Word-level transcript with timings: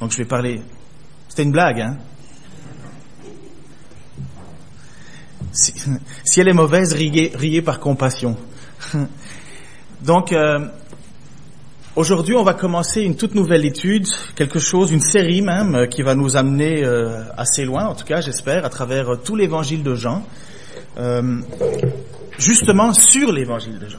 Donc 0.00 0.12
je 0.12 0.18
vais 0.18 0.24
parler. 0.24 0.62
C'était 1.28 1.42
une 1.42 1.52
blague, 1.52 1.80
hein 1.80 1.98
si, 5.52 6.40
elle 6.40 6.48
est 6.48 6.52
mauvaise, 6.52 6.92
riez, 6.92 7.32
riez 7.34 7.62
par 7.62 7.80
compassion. 7.80 8.36
Donc, 10.02 10.32
euh, 10.32 10.60
aujourd'hui, 11.96 12.34
on 12.36 12.44
va 12.44 12.54
commencer 12.54 13.02
une 13.02 13.16
toute 13.16 13.34
nouvelle 13.34 13.64
étude, 13.64 14.06
quelque 14.36 14.58
chose, 14.58 14.92
une 14.92 15.00
série 15.00 15.42
même, 15.42 15.74
euh, 15.74 15.86
qui 15.86 16.02
va 16.02 16.14
nous 16.14 16.36
amener 16.36 16.84
euh, 16.84 17.22
assez 17.36 17.64
loin, 17.64 17.86
en 17.86 17.94
tout 17.94 18.04
cas, 18.04 18.20
j'espère, 18.20 18.64
à 18.64 18.68
travers 18.68 19.20
tout 19.22 19.36
l'évangile 19.36 19.82
de 19.82 19.94
Jean, 19.94 20.24
justement 22.38 22.92
sur 22.92 23.32
l'évangile 23.32 23.78
de 23.78 23.88
Jean. 23.88 23.98